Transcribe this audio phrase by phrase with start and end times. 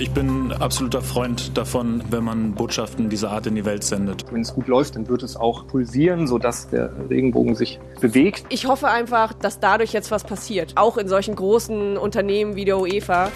[0.00, 4.24] Ich bin absoluter Freund davon, wenn man Botschaften dieser Art in die Welt sendet.
[4.32, 8.46] Wenn es gut läuft, dann wird es auch pulsieren, sodass der Regenbogen sich bewegt.
[8.48, 10.72] Ich hoffe einfach, dass dadurch jetzt was passiert.
[10.76, 13.30] Auch in solchen großen Unternehmen wie der UEFA.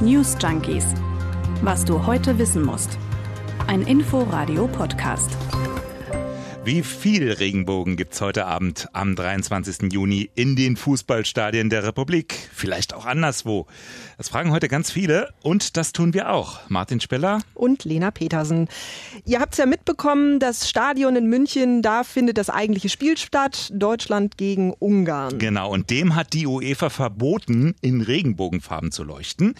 [0.00, 0.86] News Junkies.
[1.62, 2.96] Was du heute wissen musst.
[3.66, 5.36] Ein Info-Radio-Podcast.
[6.64, 9.92] Wie viel Regenbogen gibt's heute Abend am 23.
[9.92, 12.48] Juni in den Fußballstadien der Republik?
[12.54, 13.66] Vielleicht auch anderswo.
[14.16, 16.60] Das fragen heute ganz viele und das tun wir auch.
[16.68, 18.68] Martin Speller und Lena Petersen.
[19.24, 23.72] Ihr habt's ja mitbekommen, das Stadion in München, da findet das eigentliche Spiel statt.
[23.74, 25.40] Deutschland gegen Ungarn.
[25.40, 29.56] Genau, und dem hat die UEFA verboten, in Regenbogenfarben zu leuchten.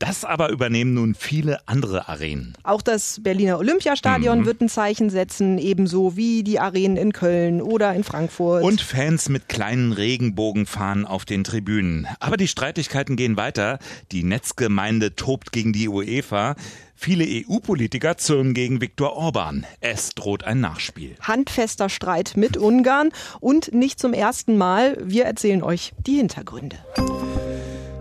[0.00, 2.54] Das aber übernehmen nun viele andere Arenen.
[2.62, 4.46] Auch das Berliner Olympiastadion mhm.
[4.46, 8.64] wird ein Zeichen setzen, ebenso wie die Arenen in Köln oder in Frankfurt.
[8.64, 12.08] Und Fans mit kleinen Regenbogenfahnen auf den Tribünen.
[12.18, 13.78] Aber die Streitigkeiten gehen weiter.
[14.10, 16.56] Die Netzgemeinde tobt gegen die UEFA.
[16.94, 19.66] Viele EU-Politiker zürnen gegen Viktor Orban.
[19.80, 21.16] Es droht ein Nachspiel.
[21.20, 24.96] Handfester Streit mit Ungarn und nicht zum ersten Mal.
[25.02, 26.76] Wir erzählen euch die Hintergründe.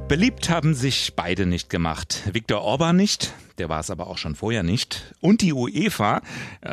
[0.09, 2.23] Beliebt haben sich beide nicht gemacht.
[2.33, 5.13] Viktor Orban nicht, der war es aber auch schon vorher nicht.
[5.21, 6.21] Und die UEFA,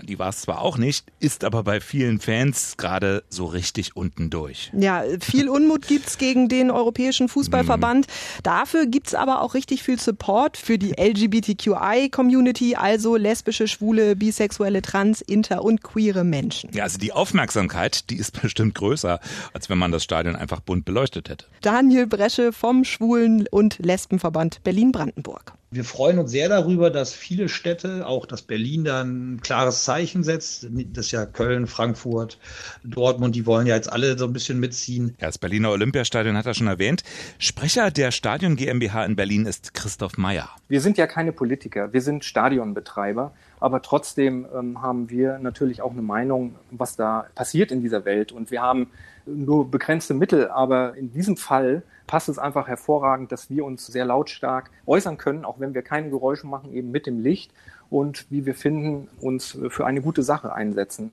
[0.04, 4.30] die war es zwar auch nicht, ist aber bei vielen Fans gerade so richtig unten
[4.30, 4.70] durch.
[4.76, 8.06] Ja, viel Unmut gibt's gegen den Europäischen Fußballverband.
[8.42, 15.20] Dafür gibt's aber auch richtig viel Support für die LGBTQI-Community, also lesbische, schwule, bisexuelle, trans,
[15.20, 16.70] inter und queere Menschen.
[16.72, 19.20] Ja, also die Aufmerksamkeit, die ist bestimmt größer,
[19.52, 21.46] als wenn man das Stadion einfach bunt beleuchtet hätte.
[21.60, 25.55] Daniel Bresche vom Schwulen Schwulen- und Lesbenverband Berlin-Brandenburg.
[25.70, 30.22] Wir freuen uns sehr darüber, dass viele Städte, auch dass Berlin da ein klares Zeichen
[30.22, 30.68] setzt.
[30.70, 32.38] Das ist ja Köln, Frankfurt,
[32.84, 35.16] Dortmund, die wollen ja jetzt alle so ein bisschen mitziehen.
[35.20, 37.02] Ja, das Berliner Olympiastadion hat er schon erwähnt.
[37.38, 40.48] Sprecher der Stadion GmbH in Berlin ist Christoph Meyer.
[40.68, 43.32] Wir sind ja keine Politiker, wir sind Stadionbetreiber.
[43.58, 48.30] Aber trotzdem ähm, haben wir natürlich auch eine Meinung, was da passiert in dieser Welt.
[48.32, 48.90] Und wir haben
[49.24, 50.48] nur begrenzte Mittel.
[50.48, 55.44] Aber in diesem Fall passt es einfach hervorragend, dass wir uns sehr lautstark äußern können,
[55.44, 57.52] auch wenn wir keine Geräusche machen, eben mit dem Licht
[57.90, 61.12] und wie wir finden, uns für eine gute Sache einsetzen.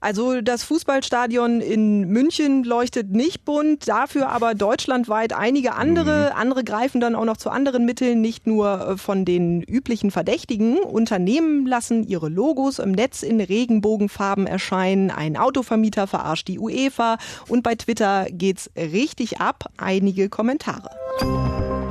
[0.00, 6.30] Also das Fußballstadion in München leuchtet nicht bunt, dafür aber deutschlandweit einige andere.
[6.32, 6.40] Mhm.
[6.40, 10.78] Andere greifen dann auch noch zu anderen Mitteln, nicht nur äh, von den üblichen Verdächtigen.
[10.78, 15.12] Unternehmen lassen ihre Logos im Netz in Regenbogenfarben erscheinen.
[15.12, 19.66] Ein Autovermieter verarscht die UEFA und bei Twitter geht's richtig ab.
[19.76, 20.90] Einige Kommentare.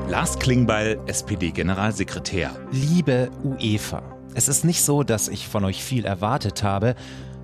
[0.10, 2.52] Lars Klingbeil, SPD-Generalsekretär.
[2.74, 4.04] Liebe UEFA,
[4.36, 6.96] es ist nicht so, dass ich von euch viel erwartet habe,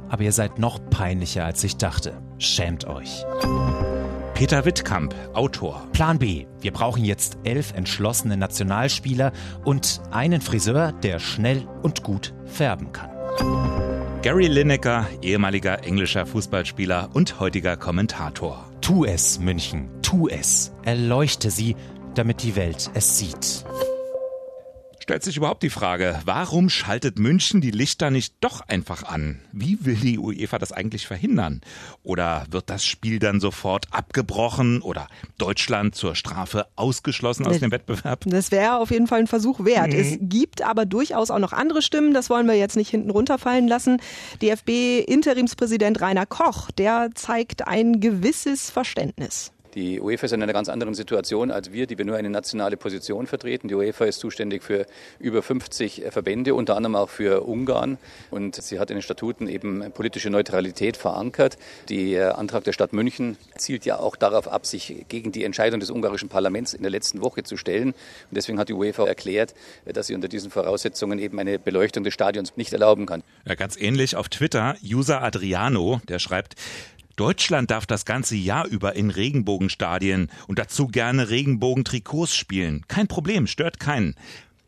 [0.09, 2.21] aber ihr seid noch peinlicher, als ich dachte.
[2.37, 3.25] Schämt euch.
[4.33, 5.87] Peter Wittkamp, Autor.
[5.93, 6.45] Plan B.
[6.61, 9.31] Wir brauchen jetzt elf entschlossene Nationalspieler
[9.65, 13.09] und einen Friseur, der schnell und gut färben kann.
[14.21, 18.69] Gary Lineker, ehemaliger englischer Fußballspieler und heutiger Kommentator.
[18.81, 20.73] Tu es, München, tu es.
[20.83, 21.75] Erleuchte sie
[22.17, 23.63] damit die Welt es sieht.
[25.07, 29.39] Stellt sich überhaupt die Frage, warum schaltet München die Lichter nicht doch einfach an?
[29.53, 31.61] Wie will die UEFA das eigentlich verhindern?
[32.03, 35.07] Oder wird das Spiel dann sofort abgebrochen oder
[35.37, 38.25] Deutschland zur Strafe ausgeschlossen aus dem Wettbewerb?
[38.25, 39.93] Das wäre auf jeden Fall ein Versuch wert.
[39.93, 39.97] Mhm.
[39.97, 43.69] Es gibt aber durchaus auch noch andere Stimmen, das wollen wir jetzt nicht hinten runterfallen
[43.69, 44.01] lassen.
[44.41, 49.53] DFB-Interimspräsident Rainer Koch, der zeigt ein gewisses Verständnis.
[49.75, 52.77] Die UEFA ist in einer ganz anderen Situation als wir, die wir nur eine nationale
[52.77, 53.67] Position vertreten.
[53.67, 54.85] Die UEFA ist zuständig für
[55.19, 57.97] über 50 Verbände, unter anderem auch für Ungarn.
[58.31, 61.57] Und sie hat in den Statuten eben politische Neutralität verankert.
[61.89, 65.89] Der Antrag der Stadt München zielt ja auch darauf ab, sich gegen die Entscheidung des
[65.89, 67.89] ungarischen Parlaments in der letzten Woche zu stellen.
[67.89, 67.95] Und
[68.31, 69.53] deswegen hat die UEFA erklärt,
[69.85, 73.23] dass sie unter diesen Voraussetzungen eben eine Beleuchtung des Stadions nicht erlauben kann.
[73.45, 74.75] Ja, ganz ähnlich auf Twitter.
[74.83, 76.55] User Adriano, der schreibt,
[77.17, 82.85] Deutschland darf das ganze Jahr über in Regenbogenstadien und dazu gerne Regenbogentrikots spielen.
[82.87, 84.15] Kein Problem, stört keinen.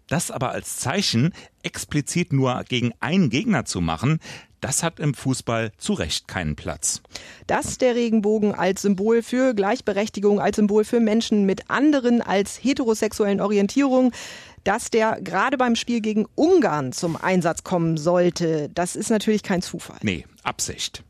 [0.07, 1.31] Das aber als Zeichen
[1.61, 4.19] explizit nur gegen einen Gegner zu machen,
[4.61, 7.01] das hat im Fußball zu Recht keinen Platz.
[7.45, 13.41] Dass der Regenbogen als Symbol für Gleichberechtigung, als Symbol für Menschen mit anderen als heterosexuellen
[13.41, 14.11] Orientierungen,
[14.63, 19.61] dass der gerade beim Spiel gegen Ungarn zum Einsatz kommen sollte, das ist natürlich kein
[19.61, 19.99] Zufall.
[20.01, 21.03] Nee, Absicht.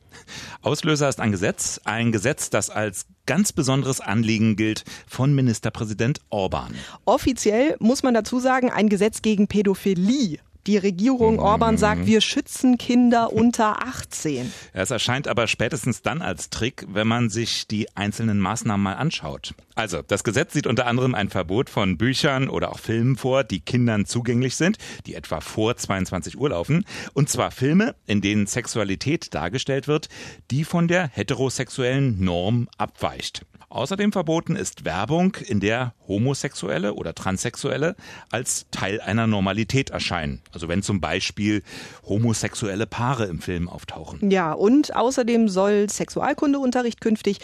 [0.61, 6.73] Auslöser ist ein Gesetz, ein Gesetz, das als ganz besonderes Anliegen gilt von Ministerpräsident Orban.
[7.05, 10.39] Offiziell muss man dazu sagen, ein Gesetz gegen Pädophilie.
[10.67, 11.39] Die Regierung mhm.
[11.39, 14.51] Orban sagt, wir schützen Kinder unter 18.
[14.73, 19.53] Es erscheint aber spätestens dann als Trick, wenn man sich die einzelnen Maßnahmen mal anschaut.
[19.75, 23.61] Also, das Gesetz sieht unter anderem ein Verbot von Büchern oder auch Filmen vor, die
[23.61, 26.85] Kindern zugänglich sind, die etwa vor 22 Uhr laufen.
[27.13, 30.09] Und zwar Filme, in denen Sexualität dargestellt wird,
[30.51, 33.45] die von der heterosexuellen Norm abweicht.
[33.69, 37.95] Außerdem verboten ist Werbung, in der Homosexuelle oder Transsexuelle
[38.31, 40.41] als Teil einer Normalität erscheinen.
[40.51, 41.61] Also wenn zum Beispiel
[42.03, 44.31] homosexuelle Paare im Film auftauchen.
[44.31, 47.39] Ja, und außerdem soll Sexualkundeunterricht künftig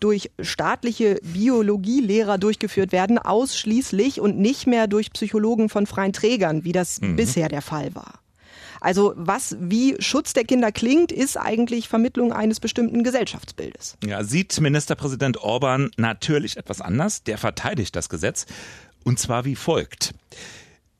[0.00, 6.72] durch staatliche Biologielehrer durchgeführt werden, ausschließlich und nicht mehr durch Psychologen von freien Trägern, wie
[6.72, 7.16] das mhm.
[7.16, 8.20] bisher der Fall war.
[8.80, 13.96] Also was wie Schutz der Kinder klingt, ist eigentlich Vermittlung eines bestimmten Gesellschaftsbildes.
[14.04, 17.22] Ja, sieht Ministerpräsident Orban natürlich etwas anders.
[17.22, 18.46] Der verteidigt das Gesetz
[19.04, 20.14] und zwar wie folgt.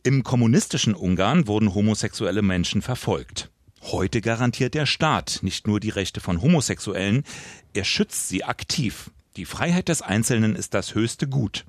[0.02, 3.50] Im kommunistischen Ungarn wurden homosexuelle Menschen verfolgt.
[3.82, 7.25] Heute garantiert der Staat nicht nur die Rechte von Homosexuellen,
[7.75, 9.11] er schützt sie aktiv.
[9.37, 11.64] Die Freiheit des Einzelnen ist das höchste Gut.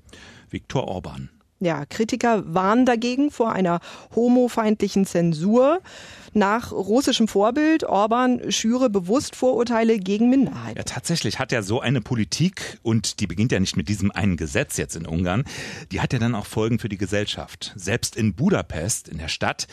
[0.50, 1.30] Viktor Orban.
[1.60, 3.80] Ja, Kritiker warnen dagegen vor einer
[4.14, 5.80] homofeindlichen Zensur.
[6.32, 10.76] Nach russischem Vorbild, Orban schüre bewusst Vorurteile gegen Minderheiten.
[10.76, 14.36] Ja, tatsächlich hat er so eine Politik und die beginnt ja nicht mit diesem einen
[14.36, 15.44] Gesetz jetzt in Ungarn.
[15.90, 17.72] Die hat ja dann auch Folgen für die Gesellschaft.
[17.74, 19.66] Selbst in Budapest, in der Stadt,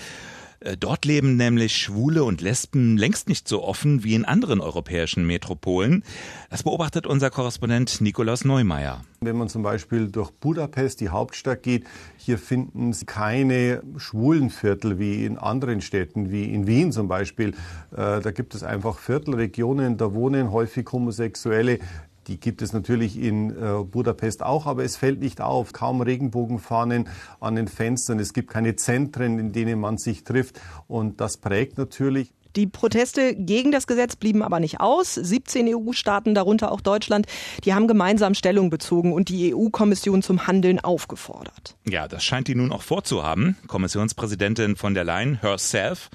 [0.80, 6.04] Dort leben nämlich Schwule und Lesben längst nicht so offen wie in anderen europäischen Metropolen.
[6.50, 9.04] Das beobachtet unser Korrespondent Nikolaus Neumeier.
[9.22, 11.86] Wenn man zum Beispiel durch Budapest, die Hauptstadt, geht,
[12.18, 17.50] hier finden Sie keine Schwulenviertel wie in anderen Städten, wie in Wien zum Beispiel.
[17.92, 21.80] Äh, da gibt es einfach Viertelregionen, da wohnen häufig Homosexuelle.
[22.28, 25.74] Die gibt es natürlich in äh, Budapest auch, aber es fällt nicht auf.
[25.74, 27.08] Kaum Regenbogenfahnen
[27.40, 28.20] an den Fenstern.
[28.20, 30.60] Es gibt keine Zentren, in denen man sich trifft.
[30.88, 32.34] Und das prägt natürlich.
[32.56, 35.14] Die Proteste gegen das Gesetz blieben aber nicht aus.
[35.14, 37.28] 17 EU-Staaten, darunter auch Deutschland,
[37.66, 41.76] die haben gemeinsam Stellung bezogen und die EU-Kommission zum Handeln aufgefordert.
[41.88, 43.58] Ja, das scheint die nun auch vorzuhaben.
[43.68, 46.10] Kommissionspräsidentin von der Leyen herself,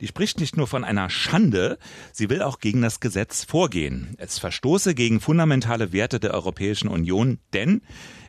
[0.00, 1.78] die spricht nicht nur von einer Schande,
[2.12, 4.14] sie will auch gegen das Gesetz vorgehen.
[4.18, 7.80] Es verstoße gegen fundamentale Werte der Europäischen Union, denn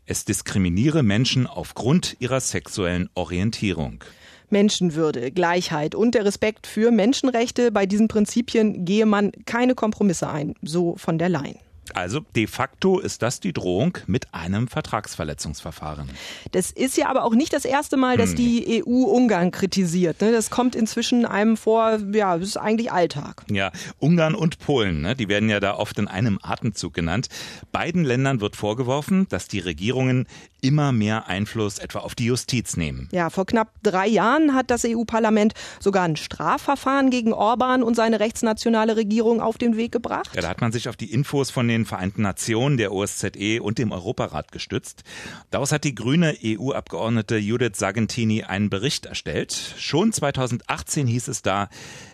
[0.05, 4.03] es diskriminiere Menschen aufgrund ihrer sexuellen Orientierung.
[4.51, 7.71] Menschenwürde, Gleichheit und der Respekt für Menschenrechte.
[7.71, 11.59] Bei diesen Prinzipien gehe man keine Kompromisse ein, so von der Leyen.
[11.95, 16.09] Also de facto ist das die Drohung mit einem Vertragsverletzungsverfahren.
[16.51, 18.35] Das ist ja aber auch nicht das erste Mal, dass hm.
[18.37, 20.21] die EU Ungarn kritisiert.
[20.21, 20.31] Ne?
[20.31, 23.43] Das kommt inzwischen einem vor, ja, das ist eigentlich Alltag.
[23.49, 25.15] Ja, Ungarn und Polen, ne?
[25.15, 27.27] die werden ja da oft in einem Atemzug genannt.
[27.71, 30.27] Beiden Ländern wird vorgeworfen, dass die Regierungen
[30.61, 33.07] immer mehr Einfluss etwa auf die Justiz nehmen.
[33.11, 38.19] Ja, vor knapp drei Jahren hat das EU-Parlament sogar ein Strafverfahren gegen Orban und seine
[38.19, 40.29] rechtsnationale Regierung auf den Weg gebracht.
[40.33, 43.61] Ja, da hat man sich auf die Infos von den den Vereinten Nationen, der OSZE
[43.61, 45.03] und dem Europarat gestützt.
[45.49, 49.75] Daraus hat die grüne EU-Abgeordnete Judith Sargentini einen Bericht erstellt.
[49.77, 51.69] Schon 2018 hieß es da,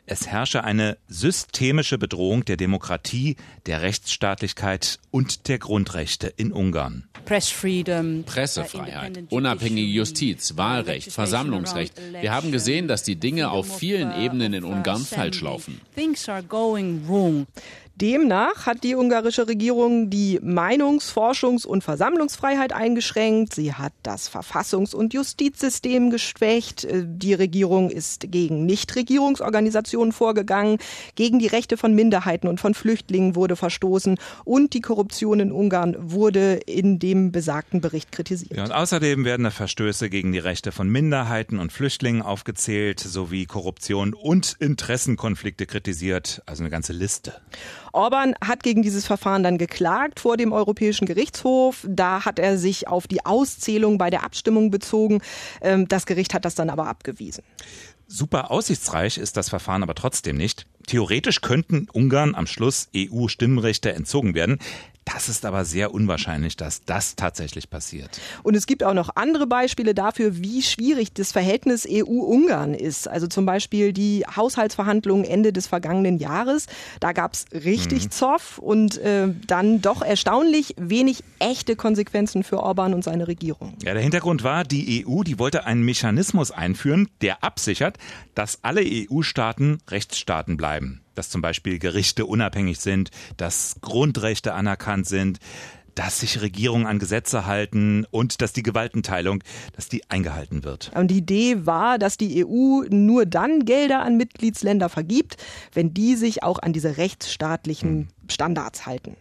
[0.06, 7.08] es herrsche eine systemische Bedrohung der Demokratie, der Rechtsstaatlichkeit und der Grundrechte in Ungarn.
[8.24, 12.00] Pressefreiheit, unabhängige Justiz, Wahlrecht, Versammlungsrecht.
[12.22, 15.82] Wir haben gesehen, dass die Dinge auf vielen Ebenen in Ungarn falsch laufen.
[17.96, 23.56] Demnach hat die ungarische Regierung die Meinungs-, Forschungs- und Versammlungsfreiheit eingeschränkt.
[23.56, 26.84] Sie hat das Verfassungs- und Justizsystem geschwächt.
[26.84, 30.80] Äh, die Regierung ist gegen Nichtregierungsorganisationen vorgegangen.
[31.16, 34.18] Gegen die Rechte von Minderheiten und von Flüchtlingen wurde verstoßen.
[34.44, 38.58] Und die Korruption in Ungarn wurde in dem besagten Bericht kritisiert.
[38.58, 44.14] Ja, und außerdem werden Verstöße gegen die Rechte von Minderheiten und Flüchtlingen aufgezählt, sowie Korruption
[44.14, 46.42] und Interessenkonflikte kritisiert.
[46.46, 47.34] Also eine ganze Liste.
[47.96, 51.86] Orban hat gegen dieses Verfahren dann geklagt vor dem Europäischen Gerichtshof.
[51.88, 55.22] Da hat er sich auf die Auszählung bei der Abstimmung bezogen.
[55.62, 57.44] Ähm, das Gericht hat das dann aber abgewiesen.
[58.08, 60.68] Super aussichtsreich ist das Verfahren aber trotzdem nicht.
[60.86, 64.60] Theoretisch könnten Ungarn am Schluss EU-Stimmrechte entzogen werden.
[65.06, 68.20] Das ist aber sehr unwahrscheinlich, dass das tatsächlich passiert.
[68.42, 73.08] Und es gibt auch noch andere Beispiele dafür, wie schwierig das Verhältnis EU-Ungarn ist.
[73.08, 76.66] Also zum Beispiel die Haushaltsverhandlungen Ende des vergangenen Jahres.
[77.00, 78.12] Da gab es richtig mhm.
[78.12, 83.74] Zoff und äh, dann doch erstaunlich wenig echte Konsequenzen für Orban und seine Regierung.
[83.84, 87.98] Ja, der Hintergrund war, die EU, die wollte einen Mechanismus einführen, der absichert,
[88.34, 95.40] dass alle EU-Staaten Rechtsstaaten bleiben dass zum Beispiel Gerichte unabhängig sind, dass Grundrechte anerkannt sind.
[95.96, 99.42] dass sich Regierungen an Gesetze halten und dass die Gewaltenteilung,
[99.78, 100.92] dass die eingehalten wird.
[100.94, 105.38] Und die Idee war, dass die EU nur dann Gelder an Mitgliedsländer vergibt,
[105.74, 108.08] wenn die sich auch an diese rechtsstaatlichen hm.
[108.30, 109.16] Standards halten.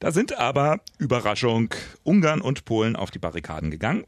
[0.00, 1.74] Da sind aber, Überraschung,
[2.04, 4.04] Ungarn und Polen auf die Barrikaden gegangen.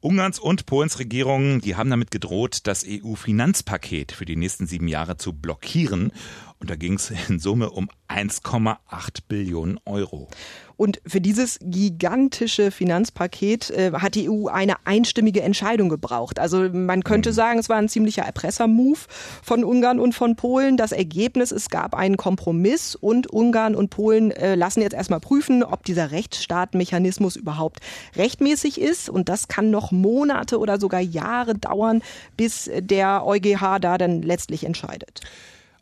[0.00, 5.16] Ungarns und Polens Regierungen, die haben damit gedroht, das EU-Finanzpaket für die nächsten sieben Jahre
[5.16, 6.12] zu blockieren.
[6.58, 8.76] Und da ging es in Summe um 1,8
[9.28, 10.28] Billionen Euro.
[10.76, 16.38] Und für dieses gigantische Finanzpaket äh, hat die EU eine einstimmige Entscheidung gebraucht.
[16.38, 17.34] Also man könnte mhm.
[17.34, 19.06] sagen, es war ein ziemlicher Erpressermove
[19.42, 20.76] von Ungarn und von Polen.
[20.76, 25.62] Das Ergebnis, es gab einen Kompromiss und Ungarn und Polen äh, lassen jetzt erstmal prüfen,
[25.62, 27.80] ob dieser Rechtsstaatmechanismus überhaupt
[28.16, 29.08] rechtmäßig ist.
[29.08, 32.02] Und das kann noch Monate oder sogar Jahre dauern,
[32.36, 35.22] bis der EuGH da dann letztlich entscheidet.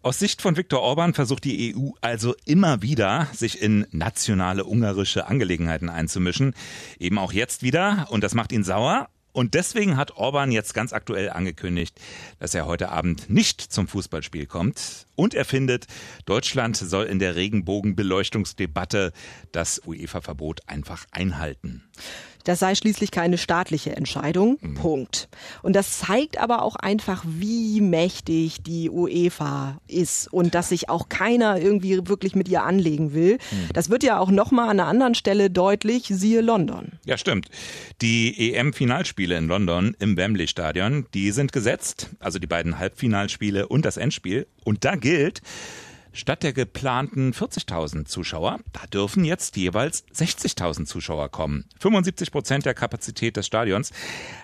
[0.05, 5.29] Aus Sicht von Viktor Orban versucht die EU also immer wieder, sich in nationale ungarische
[5.29, 6.55] Angelegenheiten einzumischen.
[6.99, 8.09] Eben auch jetzt wieder.
[8.11, 9.09] Und das macht ihn sauer.
[9.33, 11.99] Und deswegen hat Orban jetzt ganz aktuell angekündigt,
[12.39, 15.07] dass er heute Abend nicht zum Fußballspiel kommt.
[15.17, 15.87] Und er findet,
[16.27, 19.11] Deutschland soll in der Regenbogenbeleuchtungsdebatte
[19.53, 21.83] das UEFA-Verbot einfach einhalten.
[22.45, 24.59] Das sei schließlich keine staatliche Entscheidung.
[24.61, 24.75] Mhm.
[24.75, 25.29] Punkt.
[25.63, 31.09] Und das zeigt aber auch einfach, wie mächtig die UEFA ist und dass sich auch
[31.09, 33.35] keiner irgendwie wirklich mit ihr anlegen will.
[33.35, 33.69] Mhm.
[33.73, 36.93] Das wird ja auch nochmal an einer anderen Stelle deutlich, siehe London.
[37.07, 37.49] Ja, stimmt.
[38.03, 42.11] Die EM-Finalspiele in London im Wembley Stadion, die sind gesetzt.
[42.21, 44.47] Also die beiden Halbfinalspiele und das Endspiel.
[44.65, 45.41] Und da gilt,
[46.17, 51.65] Statt der geplanten 40.000 Zuschauer, da dürfen jetzt jeweils 60.000 Zuschauer kommen.
[51.81, 53.91] 75 Prozent der Kapazität des Stadions.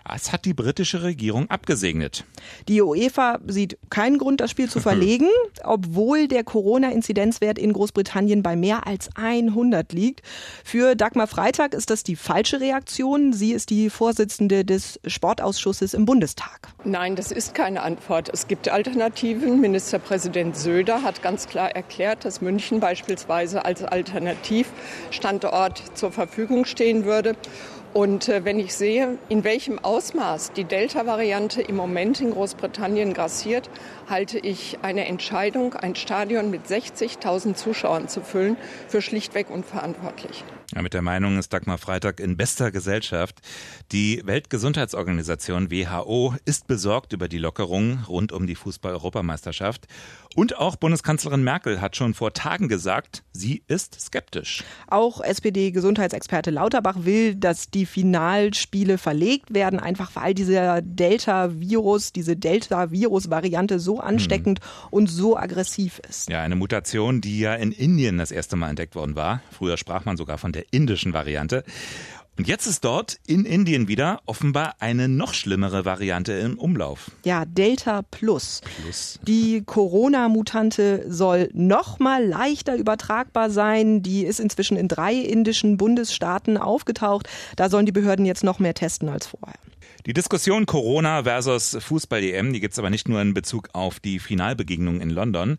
[0.04, 2.24] Das hat die britische Regierung abgesegnet.
[2.66, 5.28] Die UEFA sieht keinen Grund, das Spiel zu verlegen,
[5.62, 10.22] obwohl der Corona-Inzidenzwert in Großbritannien bei mehr als 100 liegt.
[10.64, 13.32] Für Dagmar Freitag ist das die falsche Reaktion.
[13.32, 16.70] Sie ist die Vorsitzende des Sportausschusses im Bundestag.
[16.82, 18.28] Nein, das ist keine Antwort.
[18.28, 19.60] Es gibt Alternativen.
[19.60, 27.04] Ministerpräsident Söder hat ganz klar klar erklärt, dass München beispielsweise als Alternativstandort zur Verfügung stehen
[27.04, 27.36] würde.
[27.92, 33.68] Und äh, wenn ich sehe, in welchem Ausmaß die Delta-Variante im Moment in Großbritannien grassiert,
[34.08, 38.56] halte ich eine Entscheidung, ein Stadion mit 60.000 Zuschauern zu füllen,
[38.88, 40.44] für schlichtweg unverantwortlich.
[40.72, 43.40] Ja, mit der Meinung ist Dagmar Freitag in bester Gesellschaft.
[43.90, 49.88] Die Weltgesundheitsorganisation WHO ist besorgt über die Lockerungen rund um die Fußball-Europameisterschaft.
[50.36, 54.62] Und auch Bundeskanzlerin Merkel hat schon vor Tagen gesagt, sie ist skeptisch.
[54.86, 63.80] Auch SPD-Gesundheitsexperte Lauterbach will, dass die Finalspiele verlegt werden, einfach weil dieser Delta-Virus, diese Delta-Virus-Variante
[63.80, 64.88] so ansteckend hm.
[64.90, 66.30] und so aggressiv ist.
[66.30, 69.42] Ja, eine Mutation, die ja in Indien das erste Mal entdeckt worden war.
[69.50, 71.64] Früher sprach man sogar von der indischen Variante.
[72.40, 77.10] Und jetzt ist dort in Indien wieder offenbar eine noch schlimmere Variante im Umlauf.
[77.22, 78.62] Ja, Delta Plus.
[78.80, 79.20] Plus.
[79.26, 84.02] Die Corona-Mutante soll noch mal leichter übertragbar sein.
[84.02, 87.28] Die ist inzwischen in drei indischen Bundesstaaten aufgetaucht.
[87.56, 89.58] Da sollen die Behörden jetzt noch mehr testen als vorher.
[90.06, 94.18] Die Diskussion Corona versus Fußball-EM, die gibt es aber nicht nur in Bezug auf die
[94.18, 95.58] Finalbegegnung in London.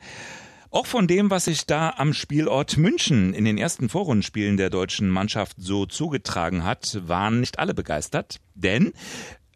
[0.73, 5.09] Auch von dem, was sich da am Spielort München in den ersten Vorrundenspielen der deutschen
[5.09, 8.37] Mannschaft so zugetragen hat, waren nicht alle begeistert.
[8.55, 8.93] Denn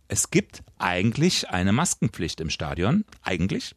[0.09, 3.05] es gibt eigentlich eine Maskenpflicht im Stadion.
[3.23, 3.75] Eigentlich.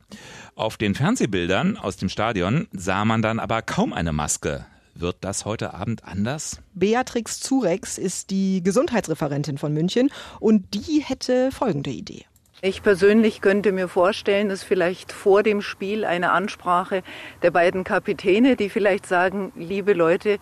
[0.57, 4.67] Auf den Fernsehbildern aus dem Stadion sah man dann aber kaum eine Maske.
[4.95, 6.61] Wird das heute Abend anders?
[6.75, 12.25] Beatrix Zurex ist die Gesundheitsreferentin von München und die hätte folgende Idee.
[12.61, 17.05] Ich persönlich könnte mir vorstellen, dass vielleicht vor dem Spiel eine Ansprache
[17.43, 20.39] der beiden Kapitäne, die vielleicht sagen, liebe Leute,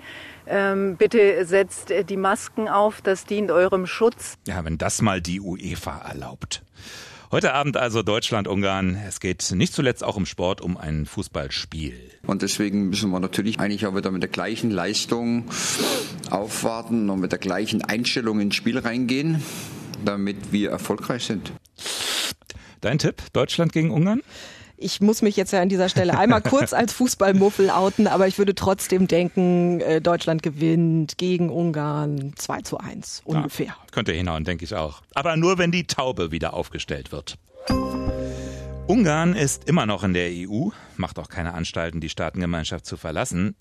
[0.46, 4.38] ähm, bitte setzt die Masken auf, das dient eurem Schutz.
[4.46, 6.62] Ja, wenn das mal die UEFA erlaubt.
[7.30, 8.98] Heute Abend also Deutschland-Ungarn.
[9.06, 11.98] Es geht nicht zuletzt auch im Sport um ein Fußballspiel.
[12.26, 15.44] Und deswegen müssen wir natürlich eigentlich auch wieder mit der gleichen Leistung
[16.30, 19.42] aufwarten und mit der gleichen Einstellung ins Spiel reingehen,
[20.02, 21.52] damit wir erfolgreich sind.
[22.80, 24.22] Dein Tipp, Deutschland gegen Ungarn?
[24.78, 28.38] Ich muss mich jetzt ja an dieser Stelle einmal kurz als Fußballmuffel outen, aber ich
[28.38, 33.66] würde trotzdem denken, äh, Deutschland gewinnt gegen Ungarn 2 zu 1 ungefähr.
[33.66, 35.02] Ja, könnte hinhauen, denke ich auch.
[35.14, 37.38] Aber nur, wenn die Taube wieder aufgestellt wird.
[38.88, 43.56] Ungarn ist immer noch in der EU, macht auch keine Anstalten, die Staatengemeinschaft zu verlassen.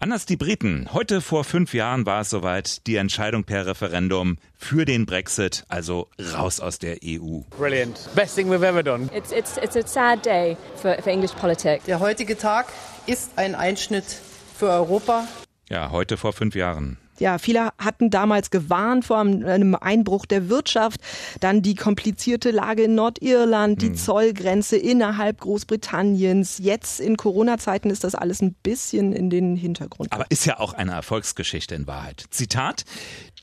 [0.00, 0.92] Anders die Briten.
[0.92, 6.10] Heute vor fünf Jahren war es soweit, die Entscheidung per Referendum für den Brexit, also
[6.34, 7.40] raus aus der EU.
[7.56, 8.10] Brilliant.
[8.14, 9.08] Best thing we've ever done.
[9.14, 11.86] It's, it's, it's a sad day for, for English politics.
[11.86, 12.66] Der heutige Tag
[13.06, 14.04] ist ein Einschnitt
[14.58, 15.26] für Europa.
[15.70, 16.98] Ja, heute vor fünf Jahren.
[17.20, 21.00] Ja, viele hatten damals gewarnt vor einem Einbruch der Wirtschaft,
[21.40, 23.96] dann die komplizierte Lage in Nordirland, die hm.
[23.96, 26.58] Zollgrenze innerhalb Großbritanniens.
[26.58, 30.12] Jetzt in Corona-Zeiten ist das alles ein bisschen in den Hintergrund.
[30.12, 32.24] Aber ist ja auch eine Erfolgsgeschichte in Wahrheit.
[32.30, 32.84] Zitat: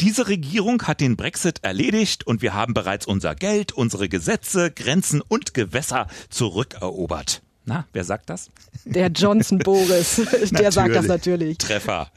[0.01, 5.21] Diese Regierung hat den Brexit erledigt und wir haben bereits unser Geld, unsere Gesetze, Grenzen
[5.21, 7.41] und Gewässer zurückerobert.
[7.65, 8.49] Na, wer sagt das?
[8.83, 11.57] Der Johnson Boris, der sagt das natürlich.
[11.57, 12.11] Treffer.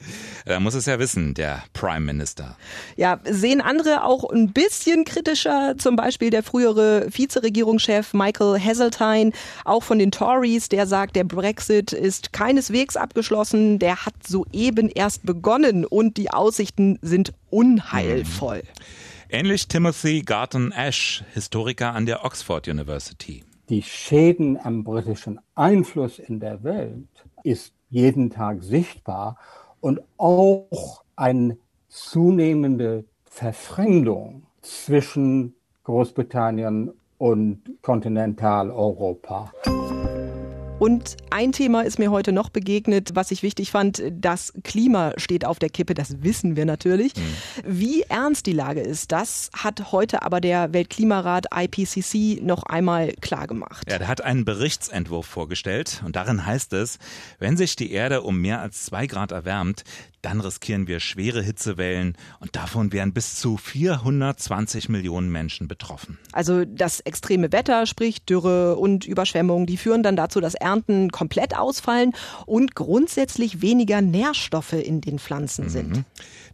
[0.45, 2.57] Er muss es ja wissen, der Prime Minister.
[2.97, 9.31] Ja, sehen andere auch ein bisschen kritischer, zum Beispiel der frühere Vizeregierungschef Michael Heseltine,
[9.65, 15.25] auch von den Tories, der sagt, der Brexit ist keineswegs abgeschlossen, der hat soeben erst
[15.25, 18.65] begonnen und die Aussichten sind unheilvoll.
[19.29, 26.40] Ähnlich Timothy Garton Ash, Historiker an der Oxford University die Schäden am britischen Einfluss in
[26.40, 27.08] der Welt
[27.42, 29.38] ist jeden Tag sichtbar
[29.80, 31.56] und auch eine
[31.88, 35.54] zunehmende Verfremdung zwischen
[35.85, 39.52] Großbritannien und Kontinentaleuropa.
[40.78, 44.02] Und ein Thema ist mir heute noch begegnet, was ich wichtig fand.
[44.11, 47.16] Das Klima steht auf der Kippe, das wissen wir natürlich.
[47.16, 47.23] Mhm.
[47.64, 53.90] Wie ernst die Lage ist, das hat heute aber der Weltklimarat IPCC noch einmal klargemacht.
[53.90, 56.99] Ja, der hat einen Berichtsentwurf vorgestellt und darin heißt es,
[57.38, 59.83] wenn sich die Erde um mehr als zwei Grad erwärmt,
[60.26, 66.18] dann riskieren wir schwere Hitzewellen und davon wären bis zu 420 Millionen Menschen betroffen.
[66.33, 71.56] Also das extreme Wetter, sprich Dürre und Überschwemmung, die führen dann dazu, dass Ernten komplett
[71.56, 72.12] ausfallen
[72.45, 75.99] und grundsätzlich weniger Nährstoffe in den Pflanzen sind.
[75.99, 76.04] Mhm.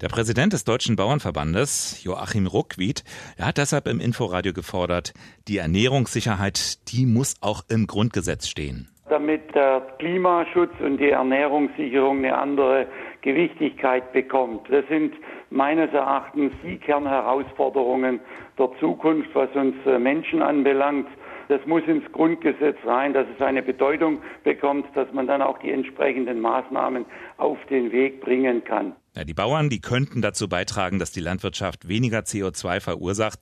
[0.03, 3.05] Der Präsident des Deutschen Bauernverbandes, Joachim Ruckwied,
[3.39, 5.15] er hat deshalb im Inforadio gefordert,
[5.49, 12.39] die Ernährungssicherheit, die muss auch im Grundgesetz stehen damit der Klimaschutz und die Ernährungssicherung eine
[12.39, 12.87] andere
[13.23, 14.69] Gewichtigkeit bekommt.
[14.69, 15.15] Das sind
[15.51, 18.21] meines Erachtens die Kernherausforderungen
[18.59, 21.09] der Zukunft, was uns äh, Menschen anbelangt.
[21.49, 25.71] Das muss ins Grundgesetz rein, dass es eine Bedeutung bekommt, dass man dann auch die
[25.71, 27.05] entsprechenden Maßnahmen
[27.37, 28.95] auf den Weg bringen kann.
[29.15, 33.39] Ja, die Bauern, die könnten dazu beitragen, dass die Landwirtschaft weniger CO2 verursacht.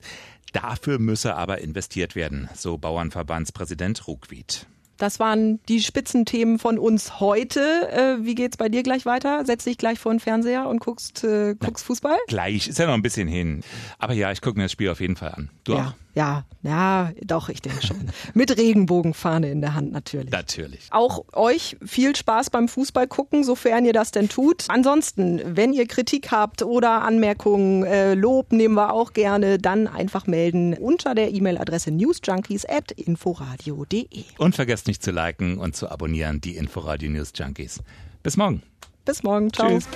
[0.51, 4.67] Dafür müsse aber investiert werden, so Bauernverbandspräsident Ruckwied.
[5.01, 7.89] Das waren die Spitzenthemen von uns heute.
[7.91, 9.43] Äh, wie geht's bei dir gleich weiter?
[9.45, 12.19] Setz dich gleich vor den Fernseher und guckst, äh, guckst Fußball?
[12.27, 13.63] Gleich, ist ja noch ein bisschen hin.
[13.97, 15.49] Aber ja, ich gucke mir das Spiel auf jeden Fall an.
[15.63, 15.87] Du ja.
[15.87, 15.93] auch?
[16.13, 17.97] Ja, ja, doch, ich denke schon.
[18.33, 20.31] Mit Regenbogenfahne in der Hand natürlich.
[20.31, 20.87] Natürlich.
[20.91, 24.65] Auch euch viel Spaß beim Fußball gucken, sofern ihr das denn tut.
[24.67, 30.27] Ansonsten, wenn ihr Kritik habt oder Anmerkungen, äh, Lob nehmen wir auch gerne, dann einfach
[30.27, 34.25] melden unter der E-Mail-Adresse newsjunkies@inforadio.de.
[34.37, 37.79] Und vergesst nicht zu liken und zu abonnieren die Inforadio News Junkies.
[38.21, 38.61] Bis morgen.
[39.05, 39.51] Bis morgen.
[39.51, 39.69] Ciao.
[39.69, 39.87] Tschüss.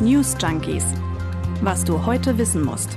[0.00, 0.84] News Junkies.
[1.60, 2.96] Was du heute wissen musst.